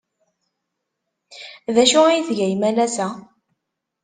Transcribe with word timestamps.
D 1.75 1.77
acu 1.83 1.99
ay 2.05 2.21
tga 2.27 2.45
imalas-a? 2.53 3.07